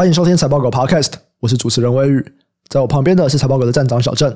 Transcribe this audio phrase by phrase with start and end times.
[0.00, 2.32] 欢迎收听财报狗 Podcast，我是主持人威宇，
[2.68, 4.34] 在我旁边的是财报狗的站长小郑。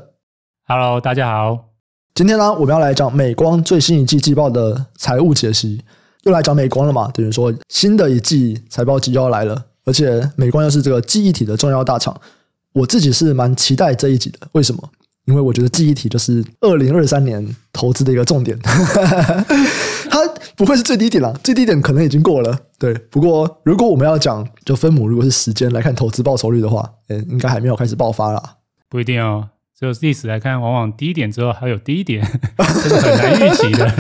[0.66, 1.70] Hello，大家好。
[2.14, 5.82] 今天呢，我们要来讲美光最新一季季报的财务解析，
[6.24, 7.10] 又来讲美光了嘛？
[7.14, 12.14] 等于说新的一季财报季又要来了，而且美光又是这个记忆体的重要大厂，
[12.74, 14.40] 我自己是蛮期待这一集的。
[14.52, 14.90] 为什么？
[15.26, 18.58] 因为我觉得记忆体就是二零二三年投资的一个重点，
[20.10, 20.20] 它
[20.56, 22.58] 不会是最低点了，最低点可能已经过了。
[22.78, 28.42] 对，不过如果我们要讲就分母，如果是时间来看投资报酬率的话，诶，应该还没有开始爆发啦。
[28.88, 29.48] 不一定哦。
[29.80, 32.24] 就历史来看，往往低点之后还有低点，
[32.56, 33.90] 这是很难预期的。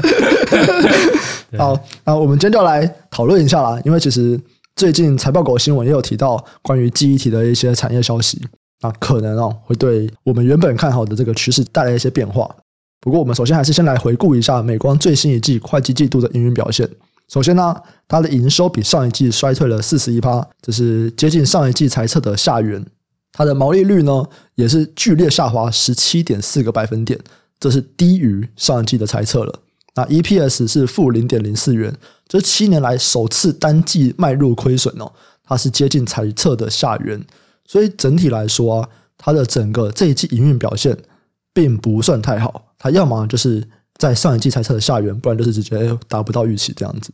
[1.58, 3.80] 好，那我们今天就来讨论一下啦。
[3.84, 4.40] 因为其实
[4.76, 8.40] 最近财报狗新闻也有提到关于记忆体的一些产业消息，
[8.80, 12.54] 那可能哦会对我们原本看好的这个趋势带来一些变化。
[13.00, 16.88] 不过，我们首先还是先来回顾一下美光最新一季会计季度的营运表现。
[17.28, 17.74] 首先呢，
[18.08, 22.84] 它的营收比上一季衰退了四十一趴，这是接近上一季财测的下缘。
[23.32, 24.24] 它的毛利率呢，
[24.54, 27.18] 也是剧烈下滑十七点四个百分点，
[27.58, 29.60] 这是低于上一季的财测了。
[29.94, 31.94] 那 EPS 是负零点零四元，
[32.28, 35.10] 这是七年来首次单季迈入亏损哦。
[35.44, 37.22] 它是接近财测的下缘，
[37.66, 40.96] 所以整体来说啊，它的整个这一季营运表现
[41.52, 42.74] 并不算太好。
[42.78, 47.12] 它要么就是在上一季财测的下缘，不然就是直接达不到预期这样子。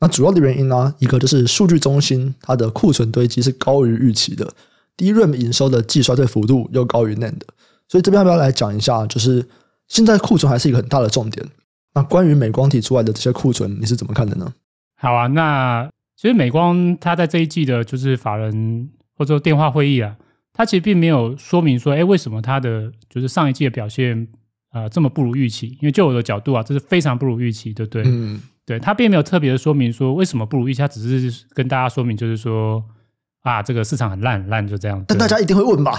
[0.00, 4.50] 那主要的原因呢，一个就是数据中心它的库存堆积是高于预期的。
[4.96, 7.40] DRAM 营收的季衰退幅度又高于 NAND，
[7.88, 9.06] 所以这边要不要来讲一下？
[9.06, 9.46] 就是
[9.88, 11.46] 现在库存还是一个很大的重点。
[11.94, 14.52] 那关于美光提出来的这些库存，你是怎么看的呢？
[14.96, 18.90] 好啊，那其实美光它在这一季的就是法人
[19.20, 20.16] 或者说电话会议啊，
[20.54, 24.26] 他其实并没有说明说，哎，为什么他的就是上一季的表现
[24.70, 25.76] 啊、呃、这么不如预期？
[25.82, 28.02] 因为就我的角度啊，这是非常不如预期，对不对？
[28.06, 32.82] 嗯，对，他并没有特别的说明说为什么不如预期，他只是跟大家说明就是说。
[33.42, 35.02] 啊，这个市场很烂很烂，就这样。
[35.08, 35.92] 但大家一定会问吧？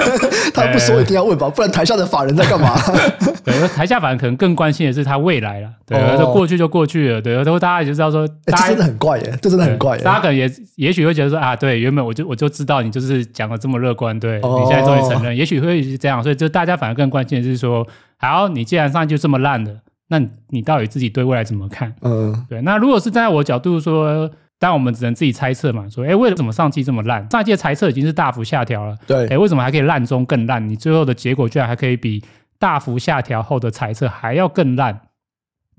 [0.54, 1.46] 他不说一定要问吧？
[1.50, 2.74] 不然台下的法人在干嘛？
[3.44, 5.68] 对，台下法人可能更关心的是他未来了。
[5.84, 7.20] 对，这、哦、过去就过去了。
[7.20, 10.02] 对，然后大家也就知道说，大家这真的很怪耶，这真的很怪耶。
[10.02, 16.22] 大家可能也也许会觉得说啊，对，原本我就我就知道你就是讲的这么乐观，对、哦、你现在终于承认，也许会是这样。
[16.22, 17.86] 所以就大家反而更关心的是说，
[18.16, 19.76] 好，你既然上去就这么烂的，
[20.08, 20.18] 那
[20.48, 21.94] 你到底自己对未来怎么看？
[22.00, 22.62] 嗯，对。
[22.62, 24.30] 那如果是站在我的角度说。
[24.58, 27.28] 但我们只能自己猜测嘛，说，哎，为什么上季这么烂？
[27.30, 30.66] 上一季的猜测已经是大幅下调了，对，哎，为什么还可以烂中更烂？
[30.66, 32.24] 你最后的结果居然还可以比
[32.58, 35.02] 大幅下调后的猜测还要更烂？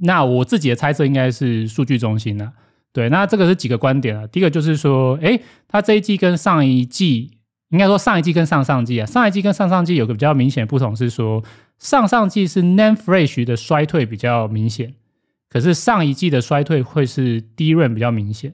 [0.02, 2.54] 那我自己的猜测应该是数据中心了，
[2.94, 4.28] 对，那这个是几个观点啊？
[4.28, 7.32] 第一个就是说，哎，它这一季跟上一季，
[7.70, 11.44] 应该说上一季跟上上季啊，上一季跟上上季有个比较明显的不同是说，
[11.80, 14.94] 上上季是 NAND Flash 的衰退比较明显，
[15.50, 18.54] 可是上一季的衰退会是 DRAM 比较明显。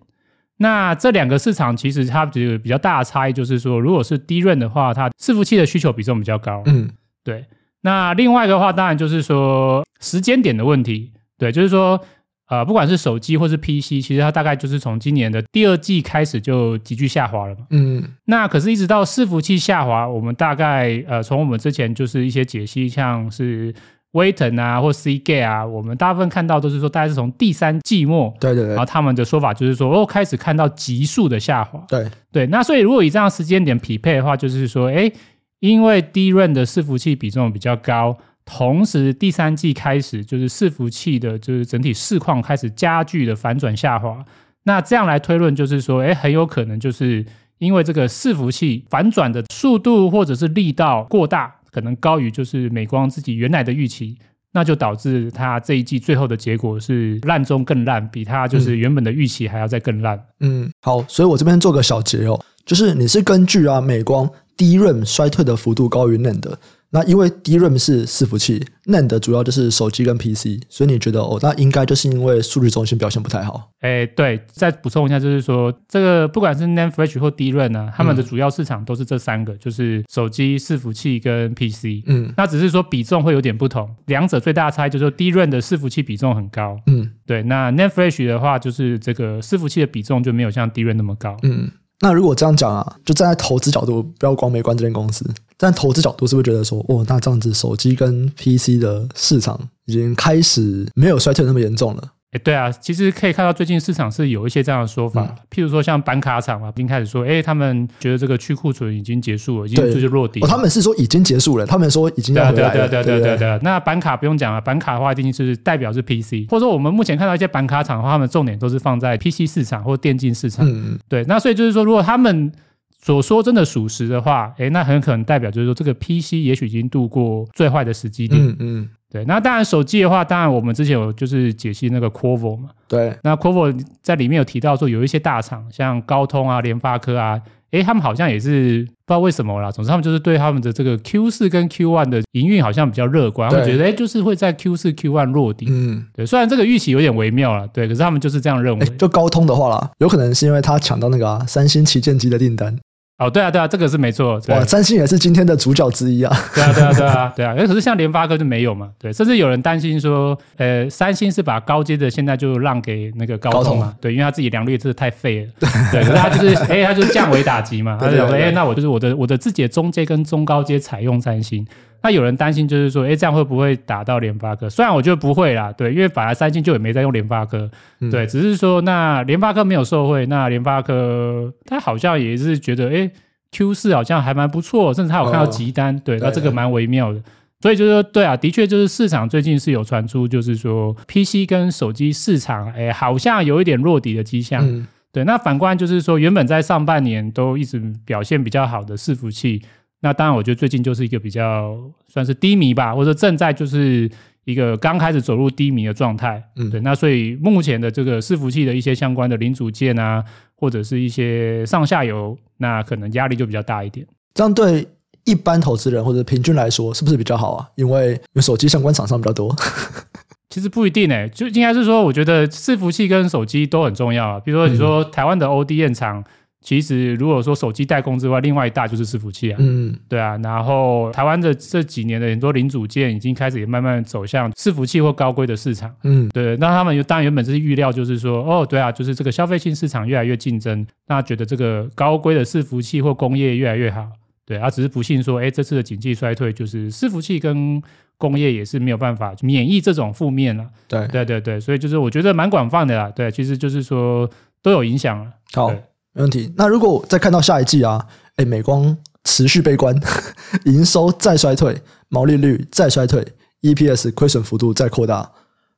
[0.63, 6.63] 那这两个市场其实它有比较大的差异，就是说，如果是 DRAM 的话，它伺服器的需求比重比较高。
[6.67, 6.89] 嗯，
[7.21, 7.45] 对。
[7.81, 11.11] 那另外一个话，当然就是说时间点的问题。
[11.37, 11.99] 对，就是说，
[12.47, 17.67] 呃，不管是手机或是 PC，其实它大概就是从今年的第二季开始就急剧下滑了嘛。
[17.71, 18.01] 嗯。
[18.25, 23.75] 那可是，一直到伺服器下滑，我们大概呃，从我们之前就是一些解析，像是。
[24.13, 32.47] 威腾啊，或 Seagate 啊，我们大部分看到都是说，大概是从第三季末，对对对，然后他们的说法就是说，哦，开始看到急速的下滑，对对。
[32.47, 35.11] 那所以如果以这样时间点匹配的话，就是说，哎，
[35.59, 38.15] 因为 DRAM 的伺服器比重比较高，
[38.45, 44.23] 同时第三季开始就是伺服器的，就是整体市况开始加剧的反转下滑。
[44.65, 47.25] 那这样来推论，就是说，哎，很有可能就是
[47.57, 51.55] 因为这个伺服器反转的速度或者是力道过大。
[51.73, 54.15] 可能高于就是美光自己原来的预期，
[54.51, 60.23] 那就导致它这一季最后的结果是烂中更烂，比它就是原本的预期还要再更烂。
[60.41, 66.59] 嗯，好，所以我这边做个小结哦，就是你是根据啊美光 DRAM 衰退的幅度高于 NAND 的。
[66.93, 73.71] 那因为 DRAM 是伺服器，NAND 主要就是手机跟 PC，所以你觉得哦，那应该就是因为数据中心表现不太好。
[73.79, 82.03] 哎，对，再补充一下，就是说这个不管是 NAND Flash 或 DRAM 呢，他们的主要市场都是这三个，嗯、就是手机、伺服器跟 PC。
[82.05, 86.79] 嗯，那只是说比重会有点不同，两者最大的差异就是说 DRAM 的伺服器比重很高。
[86.85, 91.35] 嗯，对，那 NAND Flash 的话，就是这个伺服器的比重就没有像 DRAM 那么高。
[91.41, 91.71] 嗯。
[91.99, 95.23] 那如果这样讲啊，就站在投资角度，不要光没关这间公司，
[95.57, 102.03] 站在投资角度是不是觉得说，哦，那这样子手机跟 PC 的市场已经开始没有衰退那么严重了？
[102.33, 112.87] 哎，对啊，其实可以看到最近市场是有一些这样的说法，嗯、譬如说像板卡厂啊，已经开始说，哎，他们觉得这个去库存已经结束了，已经就是落底他们是说已经结束了，他们说已经要回来了。
[112.87, 113.59] 对对对对对对对。
[113.61, 120.67] 那板卡不用讲了，板卡的话一定是代表是 PC，或者说我们目前看到一些板卡厂的话，他们重点都是放在 PC 市场或电竞市场。
[120.67, 120.99] 嗯嗯。
[121.07, 122.51] 对，那所以就是说，如果他们
[122.99, 128.41] 所说真的属实的话，哎，那很可能代表就是说这个 PC 也许已经度过最坏的时机点。
[128.41, 129.23] 嗯嗯，对。
[129.25, 132.69] 那当然手机的话，当然我们之前有就是解析那个 Qorvo 嘛。
[132.87, 133.15] 对。
[133.23, 137.39] 那 Qorvo 在里面有提到说，有一些大厂像高通啊、联发科啊。
[137.71, 139.71] 哎，他们好像也是不知道为什么啦。
[139.71, 143.49] 总之，他们就是对他们的这个 Q 四跟 Q one 的营运好像比较乐观。
[143.49, 145.65] 他们觉得，哎，就是会在 Q 四、Q one 落地。
[145.67, 146.23] 嗯，对。
[146.23, 148.85] 虽然这个预期有点微妙了，对，可是他们就是这样认为。
[148.97, 152.77] 就高通的话啦，有可能是因为他抢到那个、啊、三星旗舰机的订单。
[153.19, 154.41] 哦，对啊，对啊，这个是没错。
[154.47, 156.35] 哇，三星也是今天的主角之一啊。
[156.55, 157.55] 对啊，对啊，对啊，对啊。
[157.55, 158.89] 可是像联发科就没有嘛？
[158.97, 163.85] 对，甚至有人担心说，呃，三星是把高阶的现在就让给那个高通嘛？
[163.91, 165.51] 通对，因为他自己良率真的太废了。
[165.91, 167.97] 对，可是他就是，哎，他就是降维打击嘛。
[168.01, 171.65] 他就说，哎，那我就是我的我的自己的中阶跟中高阶采用三星。
[172.03, 174.69] 那有人担心，就是说，哎，这样会不会打到联发科？
[174.69, 177.67] 虽然我觉得不会啦，对，因为本来三星就也没在用联发科，
[178.11, 183.09] 对，只是说那联发科没有受惠，那联发科他好像也是觉得，哎。
[183.55, 187.21] Q 四好像还蛮不错，甚至他有看到急单，哦、对，那这个蛮微妙的。
[187.61, 194.67] 所以就是说，对啊，的确就是市场最近是有传出，就是说 PC 跟手机市场，哎，好像有一点落底的迹象。
[194.67, 199.61] 嗯、对，那反观就是说，原本在上半年都一直表现比较好的伺服器，
[200.03, 201.75] 那当然我觉得最近就是一个比较
[202.07, 204.07] 算是低迷吧，或者正在就是
[204.45, 206.43] 一个刚开始走入低迷的状态。
[206.57, 210.23] 嗯，对，那所以目前的这个伺服器的一些相关的零组件啊。
[210.55, 214.07] 或者是一些上下游，那可能压力就比较大一点。
[214.33, 214.87] 这样对
[215.25, 217.67] 一般投资人或者平均来说，是不是比较好啊？
[217.75, 219.53] 因为有手机相关厂商比较多。
[220.49, 224.39] 其实不一定诶、欸，就应该是说，我觉得伺服器跟手机都很重要啊。
[224.39, 226.23] 比如说，你说台湾的 ODM 厂。
[226.63, 229.57] 其实，如果说手机代工之外，另外一大就是伺服器啊。
[229.59, 230.37] 嗯，对啊。
[230.37, 235.93] 然后，台湾的这几年的很多零组件已经开始也慢慢走向伺服器或高规的市场。
[236.03, 236.55] 嗯，对。
[236.55, 244.07] 那他们当然原本是预料，就是说，哦，对啊，就是这个消费性市场越来越竞争，那觉得这个高规的伺服器或工业越来越好。
[244.45, 247.83] 对啊，只是不幸说，哎，这次的经济衰退，就是伺服器跟
[248.17, 250.65] 工业也是没有办法免疫这种负面了。
[250.87, 251.59] 对，对，对，对。
[251.59, 253.11] 所以就是我觉得蛮广泛的啦。
[253.13, 254.29] 对，其实就是说
[254.61, 255.29] 都有影响了。
[255.53, 255.69] 好。
[256.13, 256.51] 没问题。
[256.55, 259.95] 那如果再看到下一季啊，哎，美光持续悲观，
[260.65, 263.25] 营收再衰退，毛利率再衰退
[263.61, 265.29] ，EPS 亏损幅度再扩大。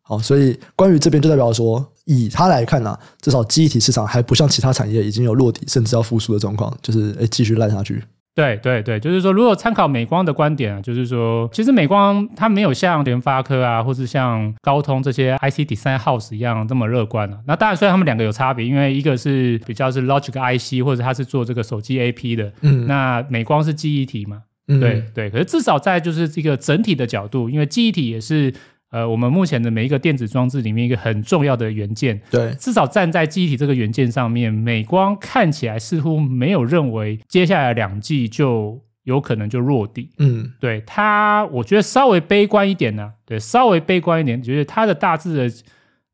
[0.01, 8.03] 好，所以关于这边就代表说，以他来看呢、啊，至少记忆体市场还不像其他产业已经有落底，甚至要复苏的状况，就是哎继续烂下去。
[8.35, 17.39] 对对对，就是说，如果参考美光的观点啊，就是说，其实美光它没有像联发科啊，或是像高通这些 IC Design House 一样这么乐观啊。
[17.47, 25.29] 那当然，虽然他们两个有差别，因为一个是比较是 Logic IC，或者它是做这个手机 AP 的，嗯，那美光是记忆体嘛，嗯，对对。
[25.29, 28.53] 可是至少在就是这个整体的角度，因为记忆体也是。
[28.95, 40.12] 呃，我们目前的每一个电子装置里面一个很重要的元件，对，至少站在记忆体这个元件上面，美光看起来似乎没有认为接下来两季就有可能就落地。
[40.19, 45.53] 嗯，对它，我觉得稍微悲观一点呢、啊，对，稍微悲观一点，觉得它的大致的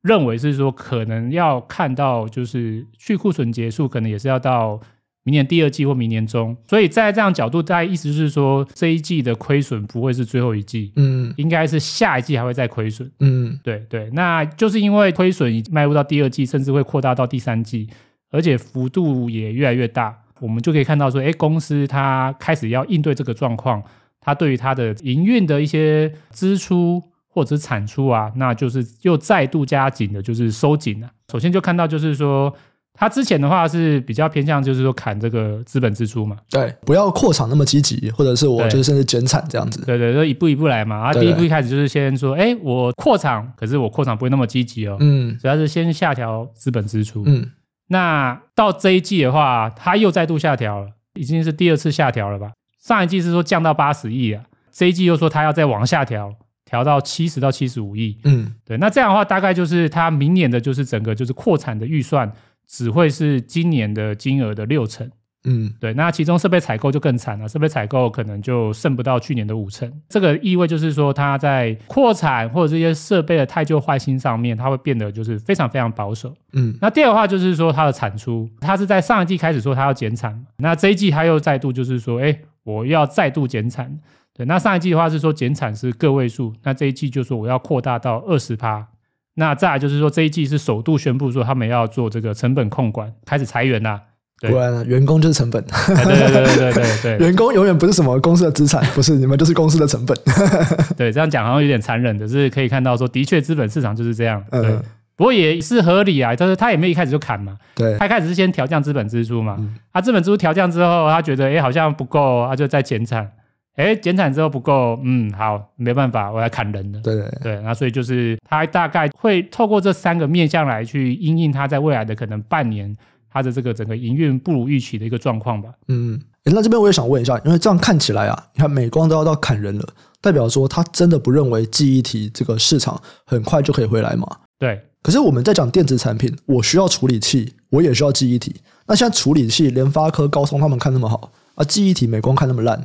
[0.02, 4.80] 认为是说，可能要看到就是去库存结束，可能也是要到。
[5.24, 17.88] 明年第二季或明年中，所以在这样角度，大概意思就是说，这一季的亏损不会是最后一季，嗯，应该是下一季还会再亏损，嗯，对对，那就是因为亏损已经迈入到第二季，甚至会扩大到第三季，
[18.32, 23.84] 而且幅度也越来越大，我们就可以看到说，哎，公司它开始要应对这个状况，
[24.20, 31.12] 它对于它的营运的一些支出或者产出啊，那就是又再度加紧的，就是收紧了。
[31.32, 32.52] 首先就看到就是说。
[32.94, 40.98] 他之前的话是比较偏向，就是说砍这个资本支出嘛，对，不要扩厂那么积极，或者是我就是甚至减产这样子，对对，就一步一步来嘛。
[40.98, 47.50] 啊，第一步一开始就是先说，哎，我扩厂，可是我扩厂不会那么积极哦，嗯，主要是先下调资本支出，嗯，
[47.88, 52.52] 那到这一季的话，他又再度下调了，已经是第二次下调了吧？
[52.84, 56.32] 上一季是说降到八十亿啊，这一季又说他要再往下调，
[56.66, 62.32] 调到七十到七十五亿，嗯，对，那这样的话大概就是他明年的就是整个就是扩产的预算。
[62.72, 65.12] 只会是今年的金额的六成，
[65.44, 69.92] 嗯，对，那其中设备采购就更惨了，设备采购可能就剩不到去年的五成。
[70.08, 76.74] 这个意味就是说，它在扩产或者这些设备的太旧换新上面，它会变得就是非常非常保守，嗯。
[76.80, 84.00] 那第二的话就是说，它的产出，它是在上一季开始说它要减产，那这一季它又再度就是说，哎，我要再度减产，
[84.34, 84.46] 对。
[84.46, 88.88] 那上一季的话是说减产是个位数，那这一季就说我要扩大到二十趴。
[89.36, 94.02] 那再来就是说，这一季是首度宣布说他们要做这个成本控管，开始裁员啦。
[94.42, 95.64] 果然，员工就是成本。
[95.64, 100.18] 对对对对对对， 员工永远不是什么公司的资产，不是你们就是公司的成本。
[100.98, 104.44] 对，这样讲好像有点残忍的，是可以看到说，的确资本市场就是这样。
[104.50, 104.80] 对，
[105.16, 113.32] 不过也是合理啊，就是他也没有一开始就砍嘛，对，他一开始是先调降资本支出嘛，嗯、啊，资本支出调降之后，他觉得哎好像不够，他就再减产，
[113.76, 122.96] 哎减产之后不够，嗯好，没办法，我要砍人了，对对对，那所以就是他大概会透过这三个面向来去因应他在未来的可能半年
[123.32, 129.88] 他的这个整个营运不如预期的一个状况吧，嗯，那这边我也想问一下，因为这样看起来啊，你看美光都要到砍人了，
[130.20, 134.28] 代表说他真的不认为记忆体这个市场很快就可以回来吗？
[134.60, 134.82] 对。
[135.04, 138.56] 可是我们在讲电子产品，我需要处理器，我也需要记忆体。
[138.86, 142.80] 那现在处理器，联发科、高通他们看那么好，啊，记忆体美光看那么烂，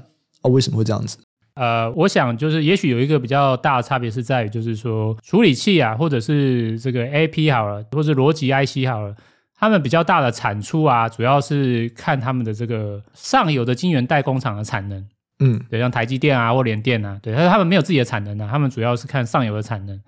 [0.47, 1.19] 啊，为什么会这样子？
[1.55, 9.15] 呃，我想就是，也许有一个比较大的差别是在于，就是说处理器啊，或者是这个 AP 好了，或者逻辑 IC 好了，
[9.59, 15.03] 他们比较大的产出啊，主要是看他们的这个上游的晶圆代工厂的产能。
[15.39, 19.99] 嗯，对，像台积电啊或联电啊，对，但是他们没有自己的产能啊，他们主要是看上游的产能。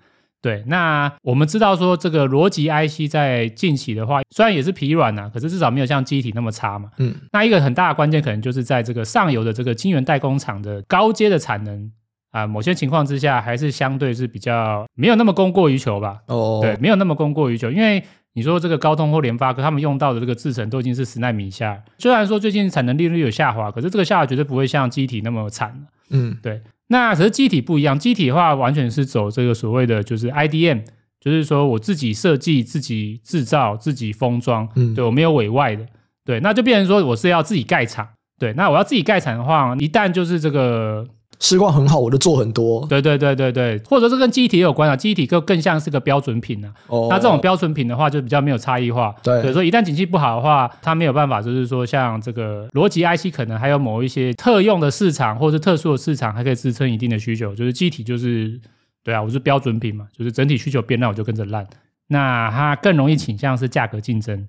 [0.41, 6.89] 对，那我们知道说这个逻辑 IC 在近期的话，虽然也是疲软呐、啊，可是至少没有像记忆体那么差嘛。
[6.97, 11.91] 嗯，那一个很大的关键可能就是在这个上游的这个晶圆代工厂的高阶的产能
[12.31, 16.19] 啊，某些情况之下还是相对是比较没有那么供过于求吧。
[16.27, 18.01] 哦，对，没有那么供过于求，因为
[18.33, 25.85] 你说这个高通或联发科他们用到的这个制程都已经是十纳米以下，虽然说最近产能利率有下滑，可是这个下滑绝对不会像记忆体那么惨。
[26.11, 26.61] 嗯，对。
[26.89, 30.83] 那可是机体不一样，机体的话完全是走这个所谓的就是 IDM。
[31.21, 35.85] 就是说，我自己设计、自己制造、自己封装，嗯，对我没有委外的，
[36.23, 38.07] 对，那就变成说我是要自己盖厂，
[38.39, 41.05] 对，那我要自己盖厂的话，一旦就是这个
[41.39, 58.59] 市况很好，我就做很多，对对对对对，或者是跟记忆体也有关啊，记忆体更更像是个标准品啊，哦，那这种标准品的话就比较没有差异化，对，所以说一旦景气不好的话，它没有办法，就是说像这个逻辑 IC 可能还有某一些特用的市场或者是特殊的市场还可以支撑一定的需求，就是记忆体就是。
[59.01, 61.65] 对啊，我是标准品嘛，就是整体需求变烂，我就跟着烂。
[62.09, 64.45] 那它更容易倾向是价格竞争。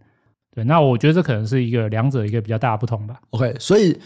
[0.53, 3.15] 对，那我觉得这可能是一个两者一个比较大的不同吧。
[3.31, 3.97] OK，所以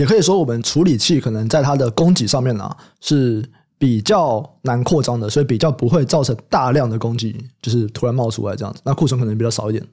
[0.00, 3.44] 也可以说，我们处理器可能在它的供给上面呢、是
[3.78, 8.80] 比较难扩张的，所以比较不会造成大量的供给就是突然冒出来这样子。
[8.84, 9.84] 那库存可能比较少一点。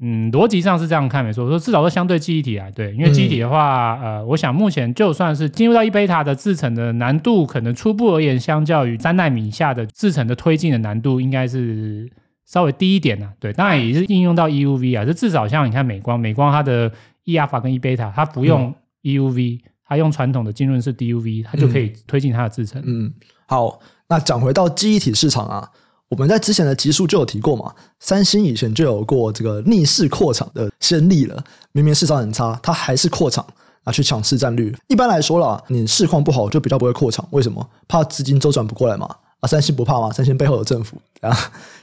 [0.00, 12.10] 嗯，逻辑上是这样看没错，说至少说相对记忆体啊，对，因为记忆体的话，呃，我想目前就算是进入到一贝塔的制程的难度，可能初步而言，相较于三奈米以下的制程的推进的难度，应该是
[12.44, 16.90] 稍微低一点呢、对，当然也是应用到 EUV 啊，这至少像你看美光，美光它的
[17.24, 22.82] E 阿法跟 E 贝塔，它不用 EUV，、嗯、它用传统的浸润式 DUV，它就可以推进它的制程。
[22.84, 23.14] 嗯，
[23.46, 25.70] 好，那讲回到记忆体市场啊。
[26.10, 31.42] 我们在之前的集数就有提过嘛，三星以前就有过这个逆势扩厂的先例了。
[31.72, 33.44] 明明市场很差，它还是扩厂
[33.82, 34.76] 啊，去抢市占率。
[34.88, 37.66] 一般来说啦，你市况不好就比较不会扩厂，为什么？
[37.88, 39.06] 怕资金周转不过来嘛。
[39.40, 41.36] 啊，三星不怕嘛，三星背后有政府啊，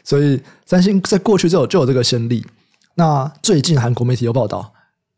[0.04, 2.46] 所以三星在过去就有就有这个先例。
[2.96, 4.72] 那最近韩国媒体有报道，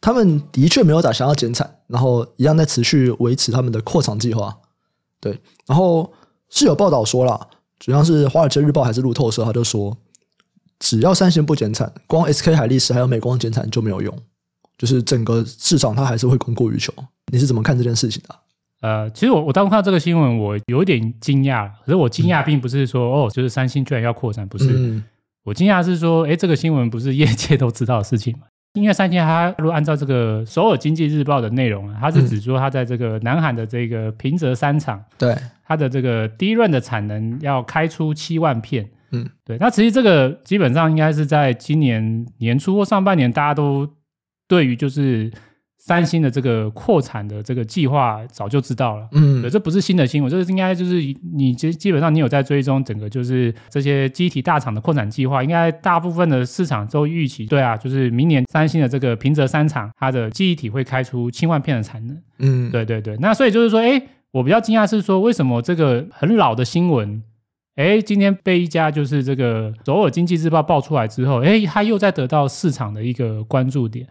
[0.04, 4.54] 他们的确没有打想要减产，然后一样在持续维持他们的扩厂计划。
[5.22, 6.12] 对，然后
[6.50, 7.48] 是有报道说了。
[7.80, 9.98] 主要是《华尔街日报》还是路透社，他就说，
[10.78, 14.14] 只要三星不减产，光 SK 海力士还有美光减产就没有用，
[14.78, 16.94] 就是整个市场它还是会供过于求。
[17.32, 18.36] 你是怎么看这件事情的？
[18.82, 21.72] 呃，其实我我当时看到这个新闻，我有一点惊讶。
[21.86, 24.68] 可是我惊讶并不是说、嗯、哦，就是三星居然要扩产，不是。
[24.76, 25.02] 嗯、
[25.44, 28.48] 我惊讶是说，哎，这个新闻不是业界都知道的事情吗？
[28.74, 39.58] 因为三千它如果按照这个《首尔经济日报》的内容啊，它是指说它在这个南韩的这个平泽三厂，对它的这个 DRAM 的产能要开出七万片，嗯，对。
[39.60, 43.88] 那其实这个基本上应该是在今年年初或上半年，大家都
[44.48, 45.32] 对于就是。
[45.86, 51.02] 三星的这个扩产的这个计划早就知道了，嗯，对，这不是新的新闻，这是应该就是
[51.36, 67.22] 你基基本上你有在追踪整个就是这些机体大厂的扩产计划，应该大部分的市场都预期，对啊，就是明年三星的这个平泽三厂，它的记忆体会开出七万片的产能，嗯，对对对，那所以就是说，哎，我比较惊讶是说，为什么这个很老的新闻，
[67.76, 74.08] 哎，今天被一家就是这个首尔经济日报爆出来之后，哎，它又在得到市场的一个关注点。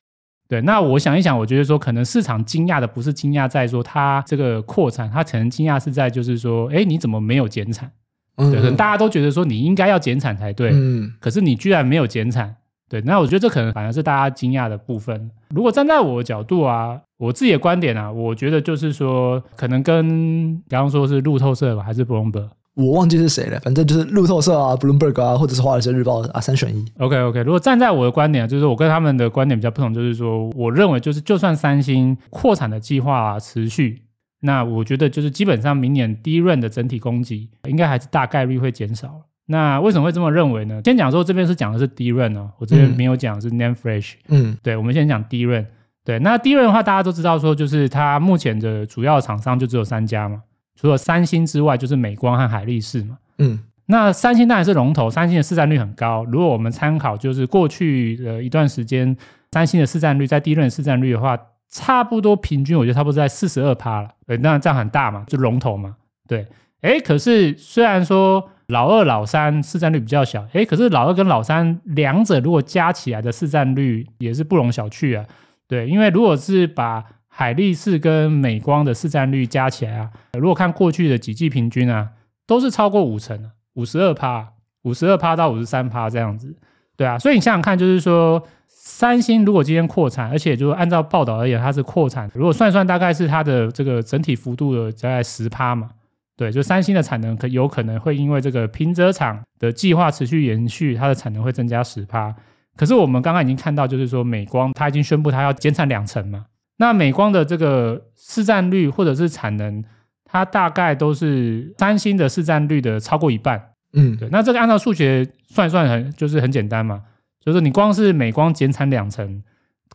[0.53, 7.91] 对，那我想一想，我觉得说，可能市场惊讶的不是惊讶在说它这个扩产，它可能惊讶是在就是说，哎，你怎么没有减产？
[8.37, 12.55] 对，可能大家都觉得说你应该要减产才对，嗯，可是你居然没有减产，
[12.91, 15.31] 对，那我觉得这可能反而是大家惊讶的部分。
[15.55, 22.51] 如果站在我的角度啊，我自己的观点啊，我觉得就是说，可能跟刚刚说是路透社吧，还是 Bloomberg。
[22.75, 26.85] 我忘记是谁了，反正就是路透社啊、Bloomberg 啊，或者是华尔街日报啊，三选一。
[26.99, 34.03] OK OK，如果站在我的观点，就是我跟他们的观点比较不同，就是说，我认为就是就算三星扩产的计划、啊、持续，
[34.41, 39.23] 那我觉得就是基本上明年 DRAM 的整体供给应该还是大概率会减少。
[39.47, 40.81] 那为什么会这么认为呢？
[40.85, 44.15] 先讲说这边是讲的是 DRAM 哦，我这边没有讲是 NAND Flash。
[44.29, 45.67] 嗯，对，我们先讲 DRAM。
[46.05, 50.43] 对，那 DRAM 的话，大家都知道说，就是它目前的主要厂商就只有三家嘛，
[50.75, 53.19] 除了三星之外，就是美光和海力士嘛。
[53.39, 56.25] 嗯，那三星当然是龙头，三星的市占率很高。
[56.25, 59.17] 如果我们参考就是过去的一段时间，
[59.51, 61.39] 三星的市占率在 DRAM 市占率的话，
[61.69, 64.09] 差不多平均，我觉得差不多在四十二趴了。
[64.27, 65.97] 对，那这样很大嘛，就龙头嘛。
[66.27, 66.47] 对，
[66.81, 75.27] 哎，可是虽然说老二、老三市占率比较小，哎，可是老二跟老三两者如果加起来的市占率也是不容小觑啊。
[75.69, 82.11] 对，因为如果是把海力士跟美光的市占率加起来啊，如果看过去的几季平均啊，
[82.47, 86.55] 都是超过五成，五十二趴，五十二趴到五十三趴这样子。
[86.95, 95.89] 对啊，所以你想想看，就是说三星如果今天扩产，而且就按照报道而言，它是扩产，如果算算大概是它的这个整体幅度的大概十趴嘛。
[96.37, 102.35] 对，就三星的产能可有可能会因为这个平泽厂的计划持续延续，它的产能会增加十趴。
[102.77, 106.45] 可是我们刚刚已经看到，就是说美光它已经宣布它要减产两成嘛。
[106.83, 109.85] 那美光的这个市占率或者是产能，
[110.25, 113.69] 它大概都是三星的市占率的超过一半。
[113.93, 114.29] 嗯，对。
[114.33, 117.01] 那这个按照数学算一算很就是很简单嘛，
[117.41, 119.41] 就是你光是美光减产两成，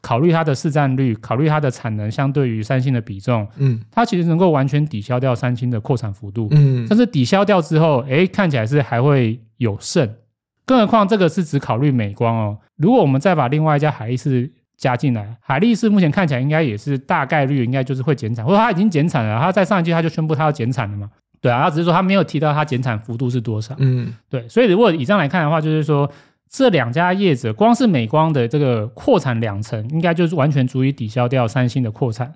[0.01, 6.47] 考虑它的市占率，考虑它的产能相对于三星的比重，嗯，它其实能够完全抵消掉三星的扩产幅度。
[6.51, 10.09] 嗯，但是抵消掉之后，哎，看起来是还会有剩。
[10.65, 21.09] 更何况这个是只考虑美光哦，如果我们再把另外一家海力士加进来，海力士目前看起来应该也是大概率应该就是会减产，或者他已经减产了，他在上一季他就宣布他要减产了嘛，
[21.41, 26.07] 对啊，他只是说他没有提到他减产幅度是多少，嗯，对，所以如果以这样来看的话，就是说
[26.47, 32.31] 这两家业者光是美光的这个扩产两成，应该就是完全足以抵消掉三星的扩产，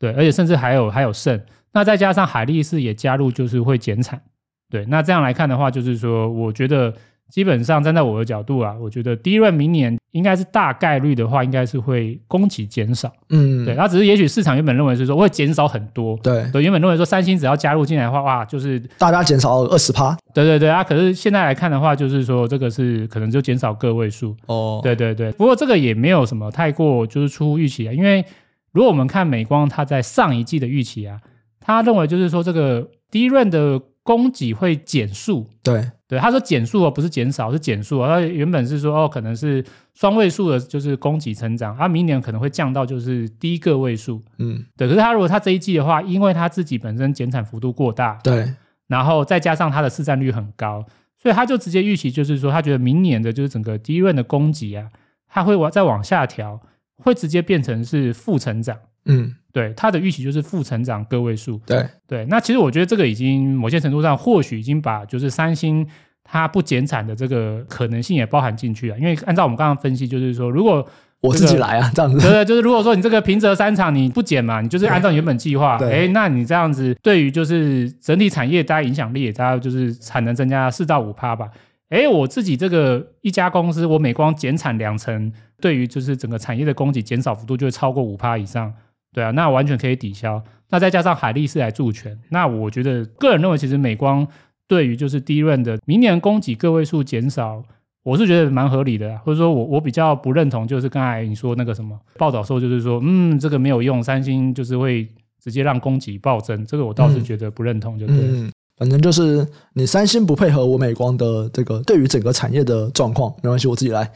[0.00, 1.40] 对，而且甚至还有还有剩，
[1.72, 4.20] 那再加上海力士也加入就是会减产，
[4.68, 6.92] 对，那这样来看的话，就是说我觉得。
[7.30, 13.12] 基本上站在我的角度啊，我觉得 DRAM 明年应该是大概率的话，应该是会供给减少。
[13.30, 16.16] 嗯，对，那只是也许市场原本认为是说会减少很多。
[16.22, 20.16] 对，对，原本认为说三星只要加入进来的话，哇，就是大家减少二十趴。
[20.32, 24.36] 对对对啊，可是现在来看的话，就是说这个是可能就减少个位数。
[24.46, 28.24] 哦，对对对，不过这个也没有什么太过就是出乎预期啊，因为
[28.72, 31.18] 如果我们看美光，它在上一季的预期啊，
[31.60, 35.50] 他认为就是说这个 DRAM 的供给会减速。
[35.64, 35.90] 对。
[36.06, 38.06] 对，他说减速哦，不是减少，是减速哦。
[38.06, 39.64] 他原本是说哦，可能是
[39.94, 44.22] 双位数的，就是供给成长，他明年可能会降到就是低个位数。
[44.38, 44.86] 嗯，对。
[44.86, 48.48] 可是他如果他这一季的话，因为他自己本身减产幅度过大，对，
[48.86, 50.84] 然后再加上他的市占率很高，
[51.20, 54.90] 所以他就直接预期就是说，他觉得明年的就是整个 DRAM 的供给啊，
[55.26, 56.60] 他会往再往下调，
[56.98, 58.76] 会直接变成是负成长。
[59.06, 59.34] 嗯。
[59.54, 61.58] 对，它的预期就是负成长个位数。
[61.64, 65.86] 对对，那其实我觉得这个已经某些程度上，或许已经把就是三星
[66.24, 68.98] 它不减产的这个可能性也包含进去了。
[68.98, 70.84] 因为按照我们刚刚分析，就是说，如果、
[71.20, 81.48] 我自己来啊，这样子，对对，就是如果说你这个平泽三厂你不减嘛，你就是按照原本计划，哎，那你这样子对于就是整体产业大家影响力也大概就是产能增加四到五趴吧。
[81.88, 88.72] 哎，我自己这个一家公司，我每光减产两成，对于就是整个产业的供给减少幅度就会超过五趴以上。
[89.14, 90.42] 对啊，那完全可以抵消。
[90.70, 94.26] 那再加上海力士来助权，那我觉得个人认为，其实美光
[94.66, 97.62] 对于就是 DRAM 的明年供给个位数减少，
[98.02, 99.16] 我是觉得蛮合理的。
[99.18, 105.08] 或者说我我比较不认同，就是刚才你说那个什么报道说，就是说嗯，这个没有用，三星就是会
[105.40, 108.16] 直接让供给暴增，这个我倒是觉得不认同，就对。
[108.16, 114.10] 嗯嗯反正就是你三星不配合我美光的这个对于整个产业的状况，没关系，我自己来。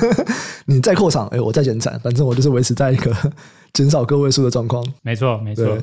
[0.66, 3.14] 你再扩厂，哎，我再减产，反正我就是维持在一个
[3.72, 4.86] 减少个位数的状况。
[5.02, 5.78] 没错，没错。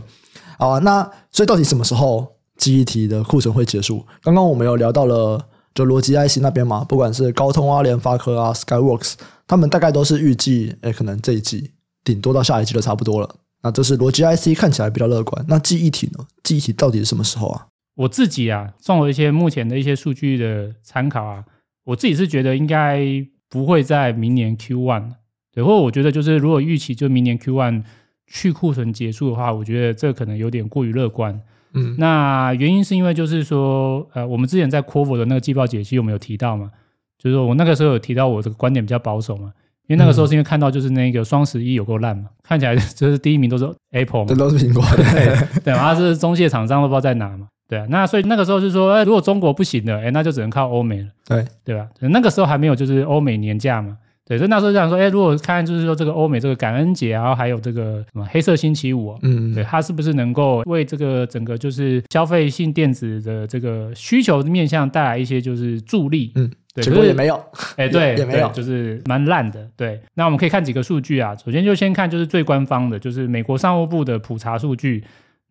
[0.60, 4.06] 好啊，那所以到底什么时候记忆体的库存会结束？
[4.22, 9.14] 刚刚我们有聊到了，就逻辑 IC 那边嘛，不管是高通啊、联发科啊、Skyworks，
[9.48, 11.72] 他们大概都是预计，哎，可能这一季
[12.04, 13.36] 顶多到下一季就差不多了。
[13.64, 15.44] 那这是逻辑 IC 看起来比较乐观。
[15.48, 16.26] 那记忆体呢？
[16.44, 17.66] 记忆体到底是什么时候啊？
[17.96, 21.44] 我自己啊，综合一些目前的一些数据的参考啊，
[21.86, 23.06] 我自己是觉得应该
[23.50, 25.12] 不会在明年 Q one，
[25.54, 27.84] 对，或者我觉得就是如果预期就明年 Q one
[28.26, 31.40] 去库存结束的话，我觉得这可能有点过于乐观。
[31.76, 36.72] 嗯，那原因是因为就是说，呃，我们之前在 Qorvo 的那个季报解析有没有提到嘛？
[37.18, 39.52] 就是说我那个时候有提到我这个观点比较保守嘛，
[39.88, 47.48] 因为那个时候是因为看到就是那个双十一有够烂嘛，看起来 就是第一名都是 Apple 嘛，这都是苹果，对，对，然后是中介厂商都不知道在哪嘛。
[47.74, 51.88] 对啊，那所以那个时候是说，哎，如果中国不行了，哎，那就只能靠欧美了，对对吧？
[52.02, 66.32] 那个时候还没有就是欧美年假嘛，对，所以那时候就想说，哎，如果看就是说这个欧美这个感恩节，然后还有这个什么黑色星期五，啊，嗯，对，它是不是能够为这个整个就是消费性电子的这个需求面向带来一些就是助力？
[66.36, 67.44] 嗯，对，结果也没有，
[67.76, 69.68] 哎，对， 也，也没有，就是蛮烂的。
[69.76, 75.04] 对，那我们可以看几个数据啊，首先就先看就是最官方的，就是美国商务部的普查数据。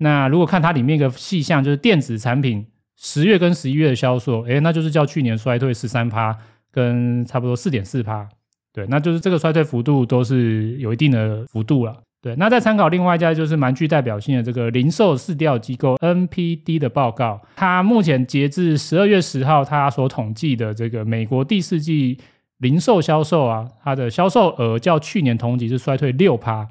[0.03, 6.37] 那如果看它里面一个细项，就是电子产品十月跟十一月的销售，哎，那就是较去年衰退十三趴，
[6.71, 8.29] 跟差不多四点四趴。
[8.73, 11.95] 对，那就是这个衰退幅度都是有一定的幅度了。
[12.23, 22.19] 对，那再参考另外一家就是蛮具代表性的这个零售市调机构 NPD 的报告，它目前截至十二月十号，它所统计的这个美国第四季
[22.59, 26.69] 零售销售啊，它的销售额较去年同期是衰退六趴。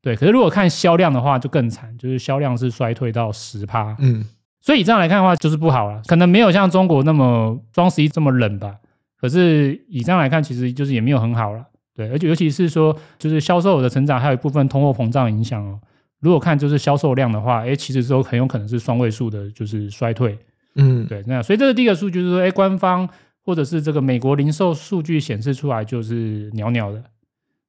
[0.00, 3.96] 对，可是如果看销量的话，就更惨，就是销量是衰退到十趴。
[3.98, 4.24] 嗯，
[4.60, 8.76] 所以以这样来看的话，就是不好了，可能没有像中国那么双十一这么冷吧。
[9.20, 11.64] 可是以这样来看，其实就是也没有很好了，
[11.96, 15.80] 对，而且尤其是说，就是销售额的成长，还有一部分通货膨胀影响哦。
[16.20, 20.38] 如果看就是销售量的话，哎，其实都很有可能是双位数的，就是衰退。
[20.76, 23.08] 嗯，对，那所以这是第一个数据就是说，哎，官方
[23.44, 27.02] 或者是这个美国零售数据显示出来就是鸟鸟的。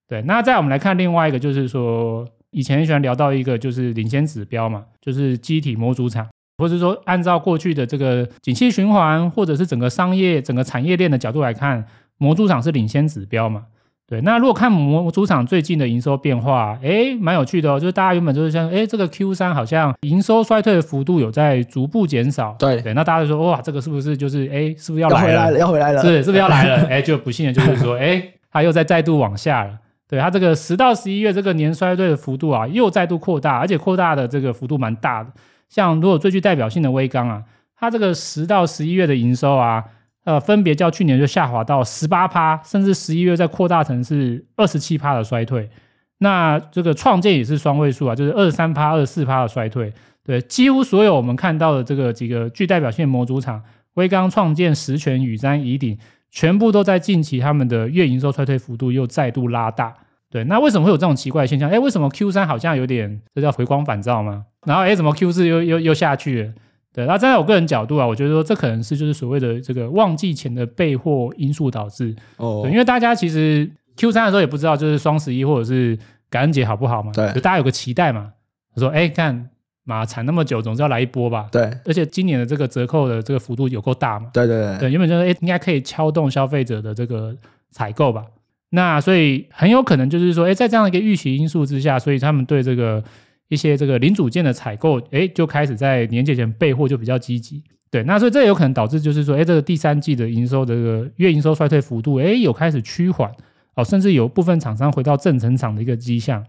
[0.10, 6.28] 对，那再我们来看另外一个，就是说以前很喜欢聊到一个就是领先指标嘛，就是记忆体模组厂。
[6.58, 11.86] 或者说，按照过去的这个景气循环，或者是整个商业、整个产业链的角度来看，
[12.18, 13.64] 模组厂是领先指标嘛？
[14.06, 14.20] 对。
[14.24, 17.80] 那如果看模组厂最近的营收变化，诶，蛮有趣的哦。
[17.80, 22.54] 就是大家原本就是像，诶，这个 Q 三好像营收衰退的幅度有在逐步减少。
[22.60, 22.94] 对对。
[22.94, 25.58] 那大家就说，哇，这个是不是就是，诶，是不是要来了？
[25.58, 26.02] 要回来了？
[26.02, 26.84] 是，是不是要来了？
[26.92, 29.78] 诶，就不幸的就是说，诶，它又在再度往下了。
[30.10, 35.32] 对，它这个十到十一月这个年衰退的幅度啊，又再度扩大，而且扩大的这个幅度蛮大的。
[35.70, 37.44] 像如果最具代表性的威刚啊，
[37.76, 39.84] 它这个十到十一月的营收啊，
[40.24, 45.70] 呃，分别较去年就下滑到十八趴，甚至十一月再扩大成是二十七趴的衰退。
[46.18, 49.94] 那这个创建也是双位数啊，就是二十三趴、二十四趴的衰退。
[50.26, 55.98] 对，几乎所有我们看到的这个几个具代表性的模组厂，威刚、创建、十銓、宇瞻、宜鼎，
[56.32, 59.96] 全部都在近期他们的月营收衰退幅度又再度拉大。
[60.30, 61.70] 对，那为什么会有这种奇怪的现象？
[61.70, 64.46] 哎，为什么 Q 三好像有点这叫回光返照吗？
[64.66, 66.54] 然后哎，怎么 Q 四又又又下去了？
[66.94, 72.16] 对，那站在我个人角度啊，我觉得说这可能是就是所谓的这个旺季前的备货因素导致。
[72.38, 75.98] 哦，对，因为大家其实 Q 三的时候也不知道就是双十一或者是
[76.30, 77.12] 感恩节好不好嘛？
[77.12, 78.32] 对，就大家有个期待嘛。
[78.76, 79.50] 他说，哎，看
[79.90, 81.48] 妈产那么久，总是要来一波吧？
[81.52, 84.30] 对，而且今年的这个折扣的这个幅度有够大嘛？
[84.32, 87.36] 对对对，对，原本就是哎，应该可以敲动消费者的这个
[87.72, 88.24] 采购吧？
[88.70, 93.04] 那所以很有可能就是说，哎，在这样一个预期因素之下，所以他们对这个
[93.48, 97.64] 一些这个零组件的采购，哎，就开始在年节前备货就比较积极。
[97.90, 103.32] 对，那所以这有可能导致就是说，哎，这个第三季的营收的这个月营收衰退幅度，哎，有开始趋缓
[103.74, 106.46] 哦，甚至有部分厂商回到正成长的一个迹象。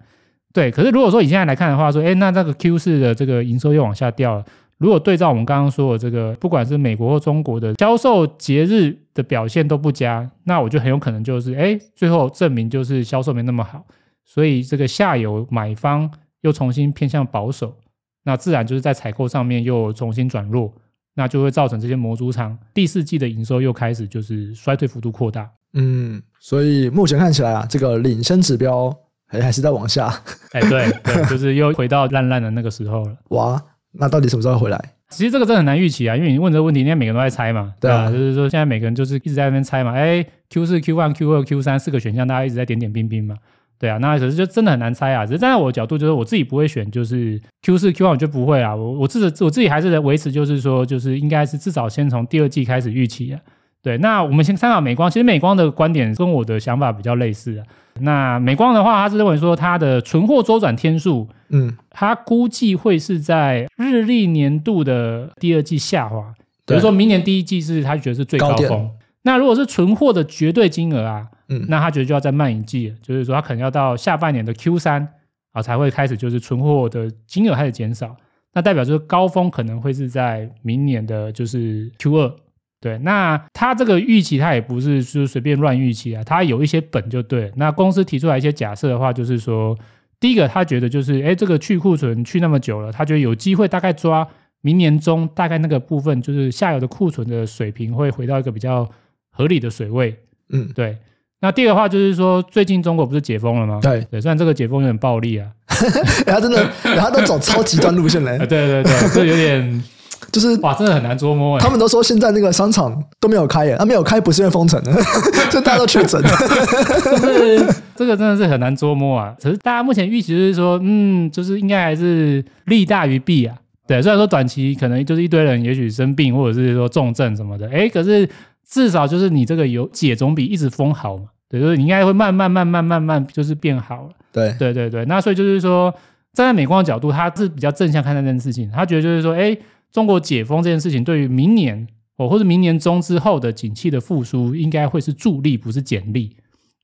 [0.52, 4.44] 对，可是如果说以现在来看的话，说，哎，那这个 Q 四的这个营收又往下掉了。
[4.78, 13.84] 如果对照我们刚刚说的这个，不管是美国或中国的销售节日的表现都不佳，那我就很有可能就是，哎，最后证明就是销售没那么好，
[14.24, 16.10] 所以这个下游买方
[16.40, 17.76] 又重新偏向保守，
[18.24, 20.72] 那自然就是在采购上面又重新转弱，
[21.14, 25.48] 那就会造成这些模组厂第四季的营收又开始就是衰退幅度扩大。
[25.74, 28.92] 嗯，所以目前看起来啊，这个领先指标
[29.30, 30.12] 还还是在往下。
[30.52, 33.16] 哎，对对， 就是又回到烂烂的那个时候了。
[33.28, 33.62] 哇！
[33.92, 34.78] 那到底什么时候回来？
[35.08, 43.34] 其实这个真的很难预期啊，因为你问这个问题，应该每个人都在猜嘛，对啊，就是说现在每个人就是一直在那边猜嘛，哎，Q 四、Q one、Q 二、Q 三四个选项，大家一直在点点兵兵嘛，
[43.80, 45.26] 对啊，那可是就真的很难猜啊。
[45.26, 53.40] 只是站在我的角度，就是我自己不会选，就是 Q 四、Q one 我就不会啊，我我自己我自己还是维持，就是说，就是应该是至少先从第二季开始预期啊。
[53.82, 57.64] 对，那我们先参考美光，其实美光的观点跟我的想法比较类似啊。
[58.00, 66.34] 那美光的话，他是认为说它的存货周转天数，嗯，他估计会是在日历年度的第二季下滑，
[66.66, 68.68] 比如说明年第一季是他觉得是最高峰。
[68.68, 68.90] 高
[69.22, 75.08] 那如果是存货的绝对金额啊，嗯，那他觉得就要再慢一季，就是说他可能要到下半年的 Q 三
[75.52, 78.14] 啊才会开始就是存货的金额开始减少，
[78.52, 82.36] 那代表就是高峰可能会是在明年的就是 Q 二。
[82.80, 87.52] 对，那他这个预期，他也不是说随便乱预期啊，他有一些本就对。
[87.56, 89.76] 那公司提出来一些假设的话，就是说，
[90.18, 94.26] 第一个他觉得就是，哎，这个去库存去那么久了，他觉得有机会大概抓
[94.62, 98.88] 明年中大概那个部分，就是下游的库存的水平会回到一个比较
[99.30, 100.16] 合理的水位。
[100.48, 100.96] 嗯，对。
[101.42, 103.78] 那第二个话就是说，最近中国不是解封了吗？
[103.82, 105.50] 对，对，虽然这个解封有点暴力啊，
[106.24, 108.38] 他真的，他都走超极端路线嘞。
[108.48, 109.84] 对对对，这有点。
[110.32, 111.60] 就是哇，真的很难捉摸哎。
[111.62, 114.92] 他们都说现在那个商场都没有开耶，啊，没有开不是因为封城的，
[115.50, 116.22] 就大家都确诊。
[116.22, 116.28] 就
[117.18, 119.34] 是这个真的是很难捉摸啊。
[119.42, 123.56] 可是大家目前预期就是说，嗯，就是应该还是利大于弊啊。
[123.86, 128.28] 对，虽然说短期可能就是一堆人也许生病或者是说重症什么的，哎，可是
[128.68, 131.24] 至少就是你这个有解总比一直封好嘛。
[131.48, 134.08] 对，就是你应该会慢慢慢慢慢慢就是变好了。
[134.32, 135.92] 对对对对，那所以就是说。
[136.32, 138.70] 站在美光的角度，他是比较正向看待这件事情。
[138.72, 139.54] 他觉得就是说，哎，
[139.92, 146.37] 中国解封这件事情，对于明年哦，或者明年中之后的景气的复苏，应该会是助力，不是减力。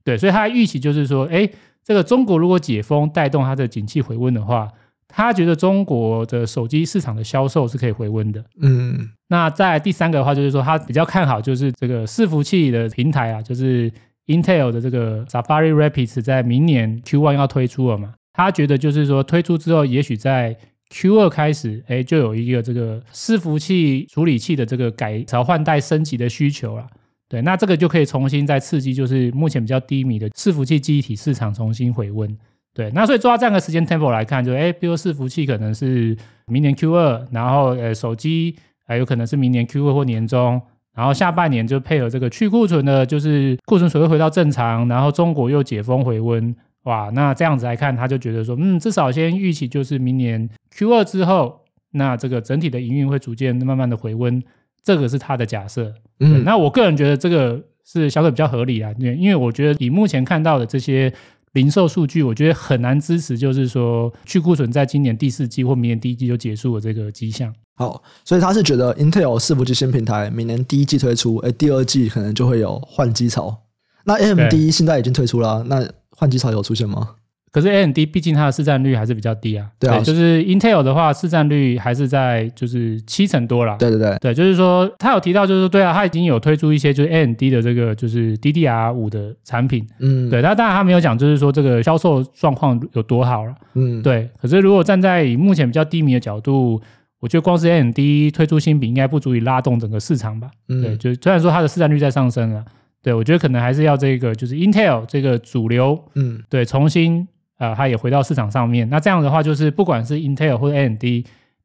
[0.04, 1.48] 对，所以他的预期就是说，哎，
[1.84, 4.68] 这个中国如果解封带动它的景气回温的话，
[5.08, 8.44] 他觉得中国的手机市场的销售是可以回温的。
[8.60, 13.90] 嗯，那在第三个的话，就是说他比较看好，就是这个伺服器的平台啊，就是
[14.26, 18.14] Intel 的这个 Safari Rapids 在明年 Q1 要推出了嘛。
[18.32, 20.56] 他觉得就是说推出之后，也许在
[20.90, 26.86] Q 二开始，哎，就有一个这个伺服器处理器的这个改朝换代升级的需求了。
[27.28, 32.38] 对，那这个就可以重新再刺激，就是目前比较低迷的伺服器记忆体市场重新回温。
[32.72, 38.54] 对，那所以抓这样的时间 tempo 来看，就哎，比如伺服器可能是明年 Q 二，然后呃手机
[38.86, 40.60] 还有可能是明年 Q 二或年中，
[40.94, 46.54] 然后下半年就配合这个去库存的，就是库存所谓回到正常，然后中国又解封回温。
[46.86, 54.40] 哇，那这样子来看，他就觉得说，嗯，至少先预期就是明年 Q 二之后，那这个整体的营运会逐渐慢慢的回温，
[54.84, 55.92] 这个是他的假设。
[56.20, 61.12] 嗯，那我个人觉得这个是相对比较合理啊，因为因为我觉得以目前看到的这些
[61.54, 67.52] 零售数据，我觉得很难支持，就是说去库存在今年第四季或明年第一季就结束了这个迹象。
[67.74, 73.64] 好，所以他是觉得 Intel 伺服器新平台明年第一季推出，哎，第二季可能就会有换机潮。
[74.04, 75.84] 那 AMD 现在已经推出了啊，那。
[76.16, 77.10] 换机潮有出现吗？
[77.52, 79.66] 可是 AMD 毕竟它的市占率还是比较低啊。
[79.78, 83.76] 对啊，就是 Intel 的话，市占率还是在就是七成多啦。
[83.78, 89.86] 对对对，对，就是说他有提到，就是对啊，他已经有推出一些就是 AMD 的这个就是 DDR 五的产品。
[90.00, 93.54] 嗯，对，但当然他没有讲，就是说这个销售状况有多好了。
[93.72, 94.28] 嗯，对。
[94.38, 96.78] 可是如果站在以目前比较低迷的角度，
[97.20, 97.96] 我觉得光是 AMD
[98.34, 100.50] 推出新品应该不足以拉动整个市场吧。
[100.68, 102.62] 嗯，对，就虽然说它的市占率在上升了。
[103.06, 107.20] 对，我觉得可能还是要这个，就是 Intel 这个主流，嗯，对，重新
[107.56, 108.88] 啊、呃，它也回到市场上面。
[108.90, 111.04] 那这样的话，就是不管是 Intel 或者 AMD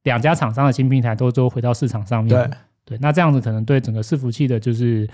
[0.04, 2.30] 两家厂商的新平台都都回到市场上面。
[2.30, 5.10] 对，对，那这样子可能对整个伺服器的，就是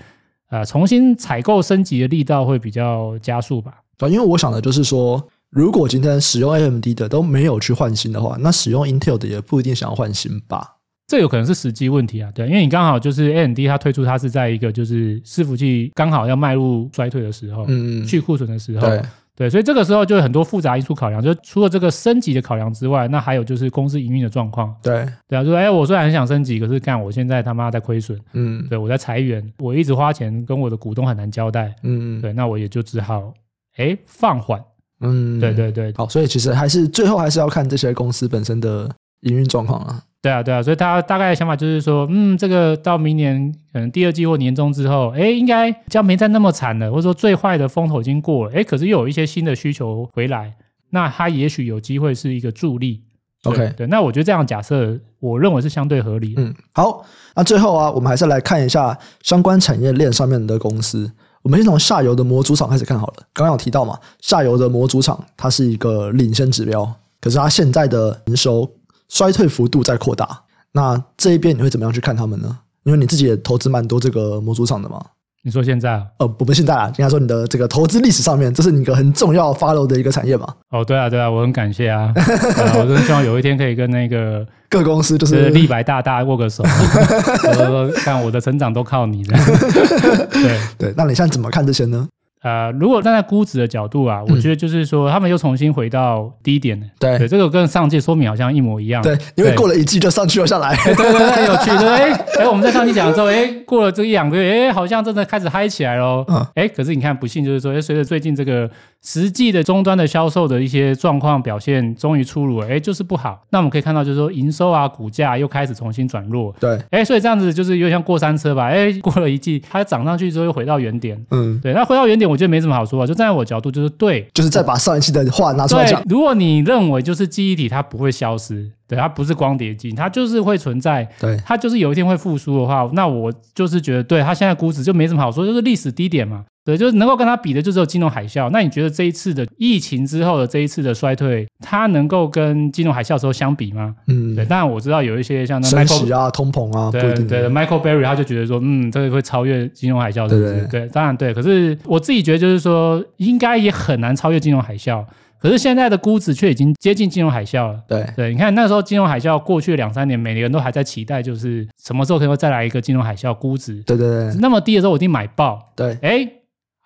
[0.50, 3.80] 呃重新采购升级的力道会比较加速吧。
[3.96, 10.74] 对，因为我想的就是说，如果今天使用 AMD 的都没有去换新的话，那使用 Intel 的也不一定想要换新吧。
[11.08, 19.02] 这有可能是时机问题啊，对，因为你刚好就是 AMD 它推出它是在一个就是伺服器刚好要迈入衰退的时候，嗯，去库存的时候，对，
[19.34, 33.32] 对，所以这个时候就有很多复杂因素考量，就除了这个升级的考量之外，那还有就是公司营运的状况，对，对啊，就说哎，我虽然很想升级，可是干我现在他妈在亏损，嗯，对，我在裁员，我一直花钱跟我的股东很难交代，嗯，对，那我也就只好
[33.78, 34.62] 哎放缓，
[35.00, 40.02] 嗯，对对对，好，所以其实还是最后还是要看这些公司本身的营运状况啊。
[40.20, 50.56] 对啊，对啊，所以他大概的想法就是说，嗯，这个到明年可能第二季或年中之后，哎，应该将没再那么惨了，或者说最坏的风头已经过了，哎，可是又有一些新的需求回来，
[50.90, 53.02] 那它也许有机会是一个助力。
[53.44, 56.34] OK，对，那我觉得这样假设，我认为是相对合理。
[56.36, 61.12] 嗯，好，那最后啊，我们还是来看一下相关产业链上面的公司。
[61.42, 63.14] 我们先从下游的模组厂开始看好了。
[63.32, 68.68] 刚刚有提到嘛，下游的模组厂它是一个领先指标，可是它现在的营收。
[69.08, 70.42] 衰退幅度在扩大，
[70.72, 72.58] 那这一边你会怎么样去看他们呢？
[72.84, 75.04] 因为你自己也投资蛮多这个模组厂的嘛。
[75.44, 76.02] 你说现在啊？
[76.18, 80.52] 呃，不不，现在啊，应该说你的这个投资历史上面，这是你一个很重要 follow 的一个产业嘛。
[80.70, 89.46] 哦，对啊，对啊，我很感谢啊， 啊我真的希望有一天可以跟那个各公司就是立白大大握个手， 我说看我的成长都靠你这样。
[90.32, 92.06] 对对，那你现在怎么看这些呢？
[92.42, 96.86] 呃，如果站在估值的角度啊，我觉得就是说，他们又重新回到低点了。
[97.00, 99.02] 对，对，这个跟上届说明好像一模一样。
[99.02, 100.76] 对，因为过了一季就上去了下来。
[100.84, 101.76] 对对对，很有趣。
[101.78, 106.24] 对，哎 哎，我们在上期讲的时候，哎，过了这一两个月，哎，好像真的开始嗨起来喽。
[106.28, 106.46] 嗯。
[106.54, 108.70] 哎，可是你看，不幸就是说，哎，随着最近这个
[109.02, 113.40] 实际的终端的销售的一些状况表现终于出炉了，哎，就是不好。
[113.50, 116.54] 那我们可以看到，就是说营收啊，股价又开始重新转弱。
[116.60, 116.78] 对。
[116.90, 118.66] 哎，所以这样子就是有点像过山车吧？
[118.68, 121.20] 哎，过了一季，它涨上去之后又回到原点。
[121.32, 121.58] 嗯。
[121.60, 123.06] 对，那回到原点，我觉得没什么好说的。
[123.06, 126.02] 就站在我角度，就是对，就是再把上一期的话拿出来讲。
[126.08, 136.44] 如果你认为就是记忆体它不会消失，对，它不是光碟机，它就是会存在，对，它就是有一天会复苏的话，那我就是觉得，对，它现在估值就没什么好说，就是历史低点嘛。
[136.68, 138.50] 对，就是能够跟它比的，就只有金融海啸。
[138.50, 143.96] 那你觉得这一次的疫情之后的这一次的衰退，它能够跟金融海啸时候相比吗？
[144.06, 144.44] 嗯，对。
[144.44, 150.28] 当然我知道有一些像那 Michael 啊、通膨啊，对对，对，Michael Berry 他就觉得说，嗯，这个会超越金融海啸？
[150.28, 151.32] 对，对，对，当然对。
[151.32, 155.02] 可是我自己觉得就是说，应该也很难超越金融海啸。
[155.40, 157.80] 可是现在的估值却已经接近金融海啸了。
[157.88, 163.82] 对对，你看那时候金融海啸过去两三年，每个人都还在期待，就是什么时候可以再来一个金融海啸估值。
[163.84, 165.72] 对对对，那么低的时候我一定买爆。
[165.74, 166.28] 对，哎，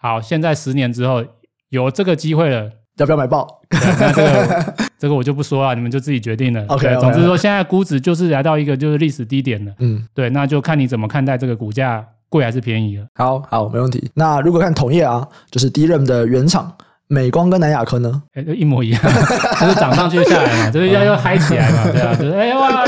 [0.03, 1.25] 好，现在十年之后
[1.69, 3.47] 有这个机会了，要不要买爆？
[3.71, 6.65] 那这个这个我就不说了，你们就自己决定了。
[6.67, 9.73] OK，总之说现在估值就是来到一个就是历史低点了。
[9.79, 13.07] 嗯，对，那就看你怎么看待这个股价贵还是便宜了。
[13.15, 14.11] 好好，没问题。
[14.15, 16.77] 那如果看同业啊，就是 DRAM 的原厂。
[17.13, 18.23] 美光跟南亚科呢？
[18.33, 19.03] 哎，一模一样，
[19.61, 22.85] 就是涨上去下来嘛，就是要要嗨起来嘛， 对啊，就是哎哇，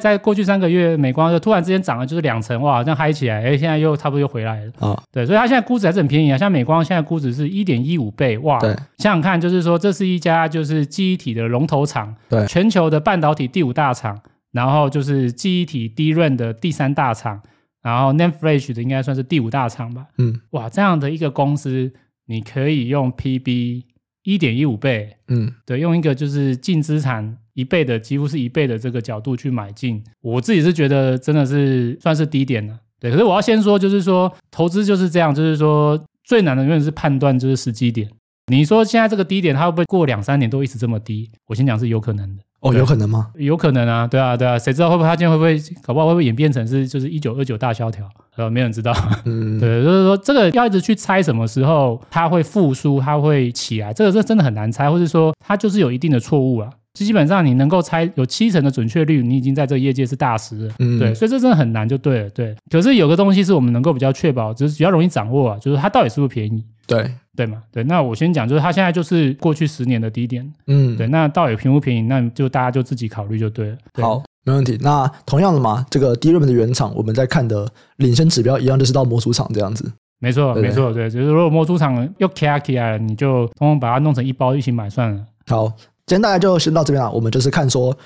[0.00, 4.72] 在过去三个月，美光就突然之间涨了就是两成，哇，好像嗨起来，哎，现在又差不多又回来了。
[4.80, 14.18] 啊，哦、对，所以它现在估值还是很便宜啊，像美光现在估值是一点一五倍，哇，对，想想看，就是说这是一家就是记忆体的龙头厂，对，全球的半导体第五大厂，
[14.50, 17.40] 然后就是记忆体 DRAM 的第三大厂，
[17.82, 21.92] 然后 NAND Flash 的应该算是第五大厂吧，嗯，哇，这样的一个公司。
[22.30, 23.82] 你可以用 PB
[24.22, 33.10] 一点一五倍，嗯，对，用一个就是净资产一倍的，几乎是一倍的这个角度去买进，我自己是觉得真的是算是低点了，对。
[33.10, 38.08] 可是我要先说，就是说投资就是这样，就是说最难的永远是判断就是时机点。
[38.46, 41.28] 你说现在这个低点，它会不会过两三年都一直这么低？
[41.48, 42.42] 我先讲是有可能的。
[42.60, 43.28] 哦，有可能吗？
[43.36, 48.06] 有可能啊，对啊，对啊，谁知道会不会他今天会不会搞不好会不会演变成是就是一九二九大萧条？
[48.36, 48.92] 呃，没人知道。
[49.24, 56.68] 嗯， 对，就是说这个要一直去猜什么时候它会复苏，它会起来，这个是真的很难猜，或者说它就是有一定的错误啊。
[56.92, 60.74] 基本上你能够猜有七成的准确率，你已经在这个业界是大师了。
[60.80, 62.54] 嗯，对，所以这真的很难，就对了，对。
[62.68, 66.64] 可是有个东西是我们能够比较确保，就是比较容易掌握啊，就是它到底是不是便宜？
[66.86, 67.08] 对，
[67.44, 67.84] 对嘛，对。
[67.84, 70.50] 那我先讲，就是它现在就是过去十年的低点。
[70.66, 71.06] 嗯，对。
[71.08, 72.02] 那到底便不便宜？
[72.02, 73.76] 那就大家就自己考虑就对了。
[73.92, 74.04] 对。
[74.04, 74.78] 好，没问题。
[74.80, 79.90] 那同样的嘛，这个 DRAM 的原厂，我们在看的领先指标一样，就是到模组厂这样子。
[80.18, 81.08] 没错，对对没错，对。
[81.08, 85.24] 就是如果模组厂又卡起来了，你就通通把它弄成一包一起买算了。
[85.46, 85.72] 好。
[86.06, 87.08] 今天大家就先到这边了。
[87.12, 87.96] 我们就是看说，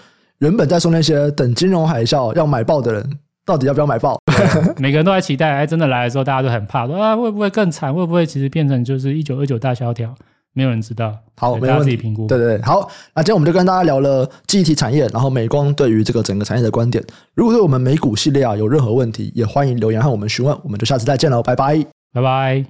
[0.41, 4.19] 原本在说那些等金融海啸要买爆的人，到底要不要买爆？
[4.79, 7.93] 每个人都在期待，哎，真的来的时候，大家都很怕，说啊，会不会更惨？
[7.93, 10.15] 会不会其实变成就是一九二九大萧条？
[10.57, 11.13] 没有人知道。
[11.37, 12.29] 好，大家自己评估。
[12.29, 12.89] 对对对，好。
[13.15, 17.03] 那今天我们就跟大家聊了记忆体产业，然后美光对于这个整个产业的观点。
[17.35, 20.57] 如果对我们美股系列啊有任何问题，也欢迎留言和我们询问。
[20.63, 22.63] 我们就下次再见喽，拜拜，拜拜。